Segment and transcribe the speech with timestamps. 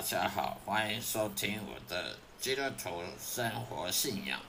[0.00, 4.40] 大家好，欢迎收听我的基督徒生活信仰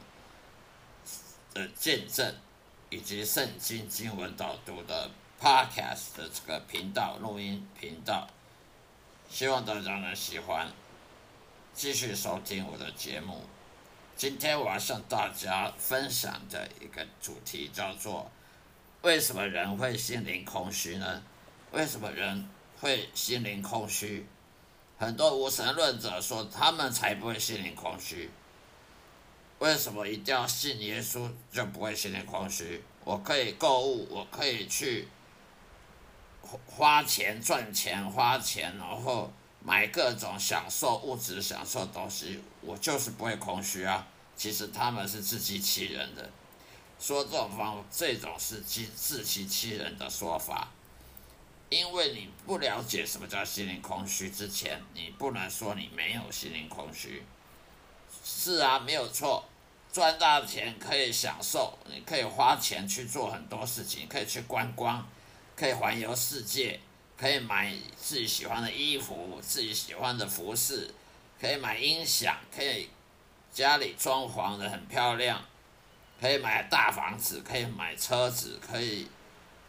[1.54, 2.33] 的见证，
[2.89, 5.11] 以及圣经经文导读的
[5.41, 8.29] Podcast 的这个频道录音频道，
[9.29, 10.71] 希望大家能喜欢，
[11.73, 13.43] 继续收听我的节目。
[14.15, 18.31] 今天我要向大家分享的一个主题叫做：
[19.01, 21.21] 为什么人会心灵空虚呢？
[21.71, 22.47] 为什么人
[22.79, 24.25] 会心灵空虚？
[25.01, 28.29] 很多无神论者说他们才不会心灵空虚。
[29.57, 32.83] 为什么一定要信耶稣就不会心灵空虚？
[33.03, 35.08] 我可以购物，我可以去
[36.67, 44.08] 花钱赚钱花钱，然后买各种享受物质享受东西，我就是不会空虚啊。
[44.36, 46.30] 其实他们是自欺欺人的，
[47.00, 50.67] 说这种方这种是自自欺欺人的说法。
[51.72, 57.23] 因为你不了解什么叫心灵空虚之前，你不能说你没有心灵空虚。
[58.25, 59.41] 是啊，没有错，
[59.89, 65.08] 赚大钱可以享受，你可以花钱去做很多事情，可以去观光，
[65.55, 66.77] 可以环游世界，
[67.17, 70.94] 可以买自己喜欢的衣服、自己喜欢的服饰，
[71.39, 72.89] 可以买音响，可以
[73.53, 75.42] 家里装潢的很漂亮，
[76.19, 79.08] 可以买大房子，可以买车子，可以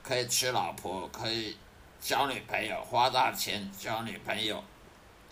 [0.03, 1.57] 可以娶老婆，可以。
[2.03, 4.63] 交女朋友花大钱交女朋友，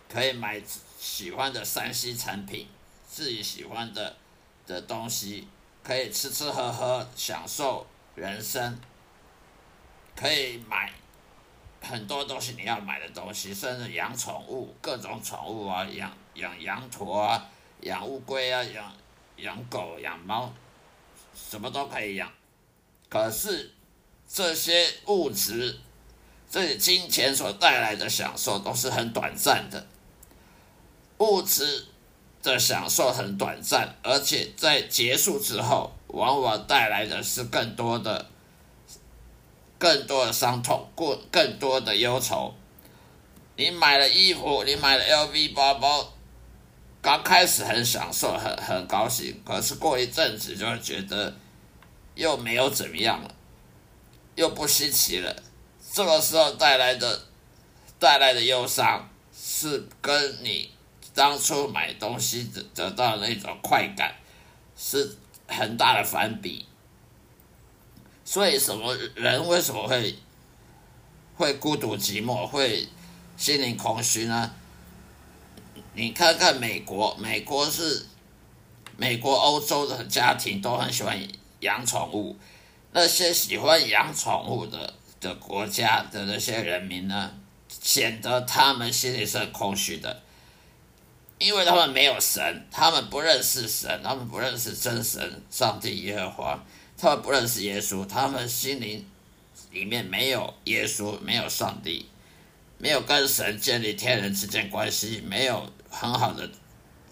[0.08, 0.62] 可以买
[0.96, 2.68] 喜欢的三 C 产品，
[3.08, 4.16] 自己喜欢的
[4.68, 5.48] 的东西，
[5.82, 8.78] 可以吃吃喝喝享受人生，
[10.14, 10.92] 可以买
[11.82, 18.94] 很多东西你要买的东西，甚至养宠物，各种宠物啊，养养羊驼啊，养乌龟啊，养
[19.38, 20.54] 养狗养猫，
[21.34, 22.32] 什么都可以养。
[23.08, 23.72] 可是
[24.28, 25.80] 这些物质。
[26.50, 29.86] 这些金钱所带来的享受都是很短暂的，
[31.18, 31.86] 物质
[32.42, 38.26] 的享受很短暂，而且在结束之后，往往带来的是更多的、
[39.78, 42.52] 更多的伤痛，过更多的忧愁。
[43.54, 46.12] 你买了衣服，你买了 LV 包包，
[47.00, 51.32] 刚开始很享受，很很高兴，可是过一阵子就会觉得
[52.16, 53.32] 又没有怎么样了，
[54.34, 55.42] 又不稀奇了。
[55.92, 57.20] 这个时候带来的
[57.98, 60.70] 带来的忧伤，是跟你
[61.12, 64.14] 当初买东西得得到的那种快感，
[64.76, 65.16] 是
[65.48, 66.64] 很大的反比。
[68.24, 70.16] 所以，什么人为什么会
[71.34, 72.86] 会孤独寂寞，会
[73.36, 74.52] 心灵空虚呢？
[75.94, 78.06] 你看看美国，美国是
[78.96, 81.20] 美国、欧洲的家庭都很喜欢
[81.58, 82.36] 养宠物，
[82.92, 84.94] 那些喜欢养宠物的。
[85.20, 87.30] 的国家的那些人民呢，
[87.68, 90.22] 显得他们心里是很空虚的，
[91.38, 96.64] 因为他们没有神，他们不认识神，他们不认识真神上帝耶和华，
[96.96, 99.06] 他们不认识耶稣，他们心灵
[99.70, 102.06] 里面没有耶稣，没有上帝，
[102.78, 106.50] 没有跟神建立天人之间关系，没有很好的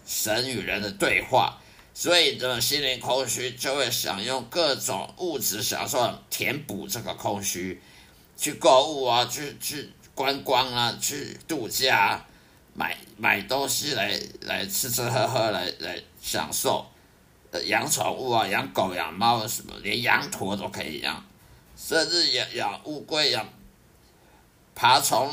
[0.07, 1.61] 神与人的对话，
[1.93, 7.79] 所以这种心灵空虚就会想用各种物质享受填补这个空虚。
[8.39, 12.25] 去购物啊，去去观光啊，去度假，
[12.73, 16.89] 买买东西来来吃吃喝喝来来享受，
[17.51, 21.21] 呃，养宠物啊，养狗养猫什么，连羊驼都可以养，
[21.75, 23.45] 甚至养养乌龟养
[24.73, 25.29] 爬虫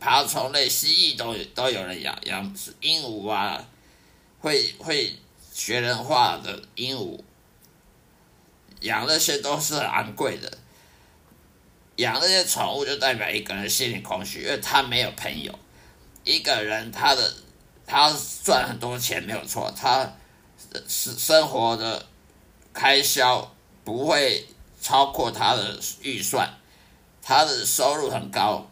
[0.00, 3.62] 爬虫类蜥蜴都都有人养养鹦鹉啊，
[4.40, 5.14] 会会
[5.52, 7.20] 学人话的鹦鹉，
[8.80, 10.58] 养那些都是很昂贵的。
[11.96, 15.58] 养那些宠物就代表一个人心里空虚，因为他没有朋友。
[16.24, 17.32] 一个人他的
[17.86, 18.14] 他
[18.44, 20.12] 赚很多钱没有错，他
[20.86, 22.04] 生生活的
[22.74, 23.54] 开销
[23.84, 24.46] 不会
[24.82, 26.52] 超过他的预算，
[27.22, 28.68] 他的收入很高，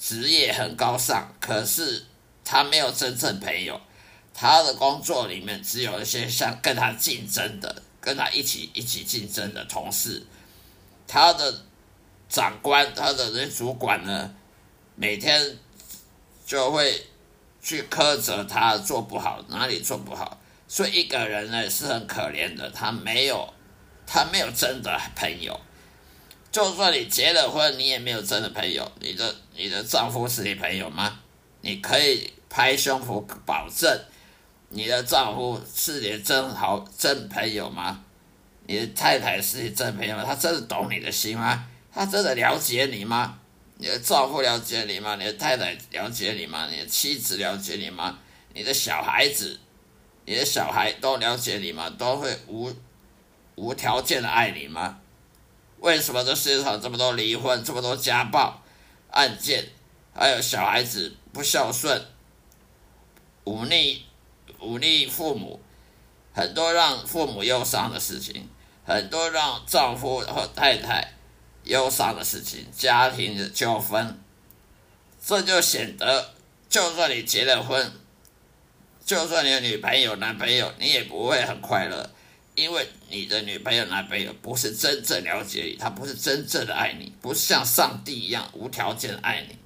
[0.00, 2.04] 职业很高尚，可是
[2.44, 3.80] 他没有真正朋友。
[4.34, 10.26] 他的工作里面只有一些像跟他竞争的、跟他一起一起竞争的同事，
[11.06, 11.62] 他的。
[12.28, 14.34] 长官他的那主管呢，
[14.94, 15.56] 每天
[16.44, 17.06] 就会
[17.62, 23.52] 去苛责他做不好，哪里做不好，所以一个人呢是很可怜的，他没有
[24.06, 25.58] 他没有真的朋友，
[26.52, 28.90] 就算你结了婚，你也没有真的朋友。
[29.00, 31.20] 你的你的丈夫是你朋友吗？
[31.60, 34.00] 你可以拍胸脯保证，
[34.68, 38.04] 你的丈夫是你真好真朋友吗？
[38.66, 40.24] 你的太太是你真朋友吗？
[40.24, 41.66] 她真的懂你的心吗？
[41.96, 43.38] 他真的了解你吗？
[43.78, 45.16] 你的丈夫了解你吗？
[45.16, 46.68] 你的太太了解你吗？
[46.70, 48.18] 你的妻子了解你吗？
[48.52, 49.58] 你的小孩子，
[50.26, 51.88] 你的小孩都了解你吗？
[51.88, 52.70] 都会无
[53.54, 54.98] 无条件的爱你吗？
[55.78, 58.62] 为什么这世界上这么多离婚，这么多家暴
[59.10, 59.64] 案件，
[60.14, 62.06] 还有小孩子不孝顺、
[63.44, 64.04] 忤逆、
[64.58, 65.58] 忤逆父母，
[66.34, 68.46] 很多让父母忧伤的事情，
[68.84, 71.15] 很多让丈夫和太太。
[71.66, 74.18] 忧伤的事情，家庭的纠纷，
[75.24, 76.34] 这就显得，
[76.68, 77.92] 就算你结了婚，
[79.04, 82.08] 就算你有女朋友、男朋友，你也不会很快乐，
[82.54, 89.56] 因为你的女朋友、男朋友不是真正了解你，他不是真正的爱你，不是像上帝一样无条件爱你，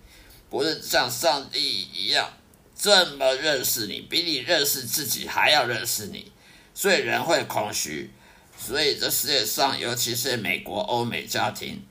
[0.48, 1.60] 不是像上帝
[1.92, 2.32] 一样
[2.74, 6.32] 这么认识你，比你认识自己还要认识你，
[6.74, 8.10] 所以人会空虚，
[8.58, 11.82] 所以这世界上，尤其是美国、欧美家庭。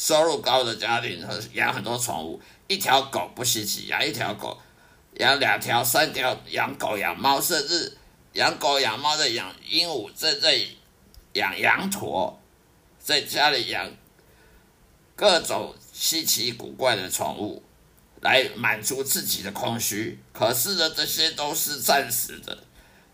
[0.00, 4.58] 收入高的家庭和养很多宠物，一条狗不稀奇，养一条狗，
[5.18, 7.98] 养两条、三条，养狗、养猫，甚至
[8.32, 10.58] 养狗、养猫的养鹦鹉，在在
[11.34, 12.40] 养羊驼，
[12.98, 13.92] 在家里养
[15.14, 17.62] 各种稀奇古怪的宠物，
[18.22, 20.18] 来满足自己的空虚。
[20.32, 22.64] 可是呢，这些都是暂时的，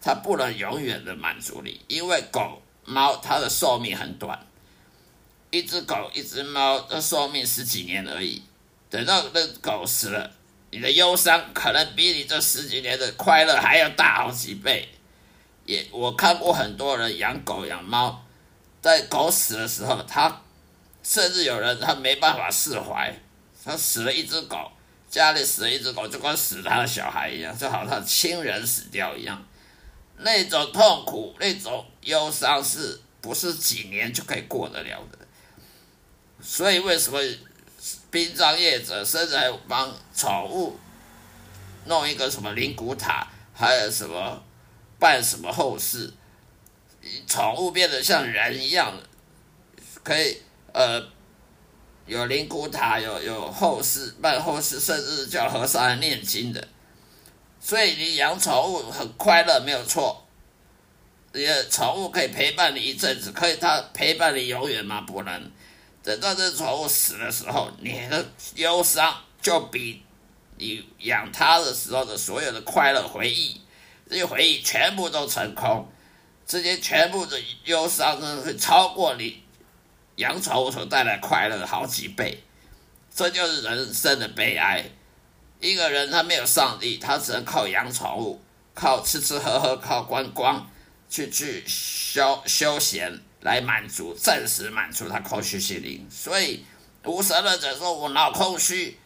[0.01, 4.47] 它不能永远的满足你，因为狗、猫它的寿命很短。
[5.57, 8.43] 一只狗，一只猫的寿命十几年而已。
[8.91, 10.31] 等到那狗死了，
[10.71, 14.89] 你的忧伤可能比你这十几年的快乐还要大好几倍。
[15.65, 18.25] 也我看过很多人养狗养猫，
[18.81, 20.43] 在狗死的时候，他
[21.03, 23.13] 甚至有人他没办法释怀。
[23.65, 24.71] 他死了一只狗，
[25.11, 29.45] 家里死了一只狗，就跟死他的小孩一样，就好像亲人死掉一样。
[30.19, 35.19] 那种痛苦，那种忧伤，是不是几年就可以过得了的？
[36.49, 37.19] 所以，为什么
[38.09, 40.79] 殡葬业者甚至还帮宠物
[41.87, 44.41] 弄一个什么灵骨塔，还有什么
[45.01, 46.15] 办什么后事？
[47.27, 48.97] 宠物变得像人一样，
[50.05, 50.41] 可以
[50.73, 51.03] 呃
[52.07, 56.69] 有灵骨塔，有有后事办后事，甚至叫和尚来念经的。
[57.61, 60.25] 所以，你养宠物很快乐，没有错。
[61.33, 65.01] 你的宠物可以陪伴你一阵子，可以它陪伴你永远吗？
[65.01, 65.51] 不能。
[66.07, 68.25] 等到这宠物死的时候，你的
[68.55, 69.13] 忧伤
[69.43, 70.05] 就比
[70.57, 73.61] 你养它的时候的所有的快乐回忆，
[74.09, 75.91] 这些回忆全部都成空，
[76.47, 79.43] 这些全部的忧伤呢，会超过你
[80.15, 82.41] 养宠物所带来快乐的好几倍。
[83.13, 84.85] 这就是人生的悲哀。
[85.59, 88.41] 一个人他没有上帝，他只能靠养宠物，
[88.75, 90.71] 靠吃吃喝喝，靠观光，
[91.11, 93.21] 去去休休闲。
[93.47, 96.05] 来满足，暂时满足他空虚心灵。
[96.11, 96.65] 所以
[97.05, 98.99] 无神论者说：“我脑空虚，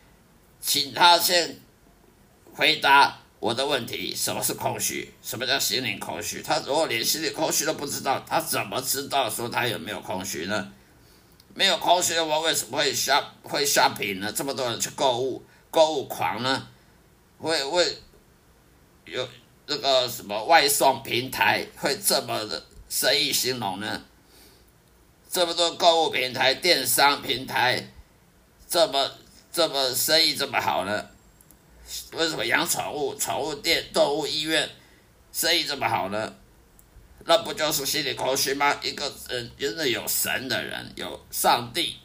[0.62, 1.60] 请他先
[2.54, 5.12] 回答我的问题：什么是空虚？
[5.22, 6.40] 什么叫心灵空虚？
[6.40, 10.72] 他如果连心灵空虚都不知道，他怎么知道说他有没有空虚呢？
[11.54, 14.32] 没有空虚的话，为什么会下会下屏呢？
[14.32, 16.66] 这么多人去购物，购物狂呢？
[17.38, 17.98] 会会
[19.04, 19.28] 有
[19.66, 24.02] 这个什么外送平台会这么的生意兴隆呢？”
[25.30, 27.88] 这么多购物平台、电商平台，
[28.68, 29.08] 这么
[29.52, 31.06] 这么生意这么好呢？
[32.14, 34.68] 为什么养宠物、宠物店、动物医院
[35.32, 36.34] 生意这么好呢？
[37.26, 38.76] 那不就是心理空虚吗？
[38.82, 41.99] 一个人真的有神的人，有上帝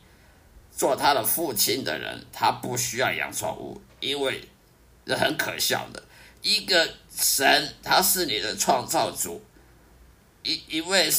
[0.72, 4.48] 做他的父亲的人，他不需要养宠物，因为
[5.04, 6.04] 这很可笑的。
[6.44, 9.44] 一个神，他是你的创造主，
[10.44, 11.12] 一一位。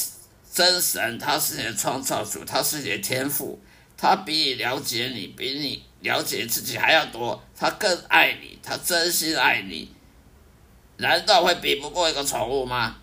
[0.56, 3.60] 真神，他是你的创造主，他是你的天赋，
[3.94, 9.94] 他比你了解你，比你了解自己还要多，他更爱你，他真心爱你，
[10.96, 12.96] 难道会比不过一个宠物吗？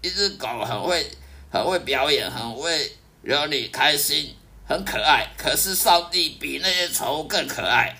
[0.00, 1.04] 一只狗很会，
[1.50, 4.32] 很会表演，很会惹你开心，
[4.68, 5.26] 很可爱。
[5.36, 7.92] 可是上帝比那些宠物更可爱，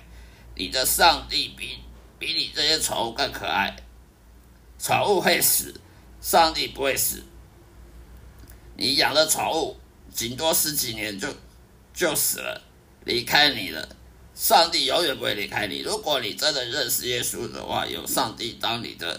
[0.54, 1.80] 你的上帝比
[2.20, 3.74] 比你这些宠物更可爱。
[4.78, 5.80] 宠物会死，
[6.20, 7.24] 上帝不会死。
[8.76, 9.76] 你养的宠物
[10.14, 11.28] 顶多十几年就
[11.94, 12.62] 就死了，
[13.04, 13.88] 离开你了。
[14.34, 15.80] 上帝永远不会离开你。
[15.80, 19.18] 如果你真的认识耶稣的话，有上帝当你的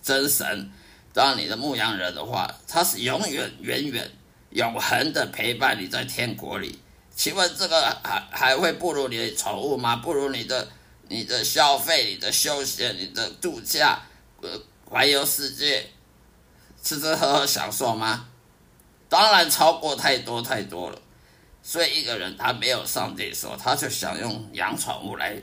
[0.00, 0.70] 真神，
[1.12, 4.08] 当你的牧羊人的话，他是永远、远远、
[4.50, 6.78] 永恒的陪伴你在天国里。
[7.16, 9.96] 请问这个还还会不如你的宠物吗？
[9.96, 10.68] 不如你的
[11.08, 14.00] 你的消费、你的休闲、你的度假、
[14.40, 14.48] 呃
[14.84, 15.84] 环游世界、
[16.80, 18.28] 吃吃喝喝享受吗？
[19.08, 21.00] 当然超过太多太多了，
[21.62, 25.36] 所以一个人他没有上帝的时候，他就想用养宠物来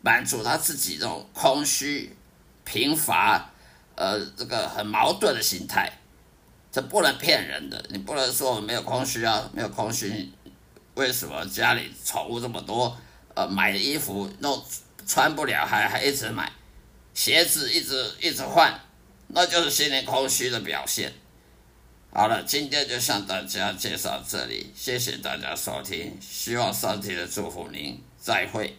[0.00, 2.16] 满足他自己这种空虚、
[2.64, 3.50] 贫乏，
[3.94, 5.92] 呃，这个很矛盾的心态。
[6.70, 10.32] 这不能骗人的，你不能说我没有空虚啊，没有空虚，
[10.94, 12.96] 为什么家里宠物这么多？
[13.34, 14.64] 呃，买的衣服弄
[15.06, 16.50] 穿不了，还还一直买，
[17.12, 18.80] 鞋子一直一直换，
[19.28, 21.12] 那就是心灵空虚的表现。
[22.14, 28.76] 好了，今天就向大家介绍这里，谢谢大家收听，希望上帝的祝福您，再会。